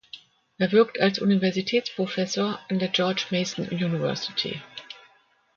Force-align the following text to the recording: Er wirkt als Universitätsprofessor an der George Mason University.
Er 0.57 0.71
wirkt 0.71 0.99
als 0.99 1.19
Universitätsprofessor 1.19 2.59
an 2.69 2.79
der 2.79 2.87
George 2.87 3.25
Mason 3.29 3.67
University. 3.69 4.59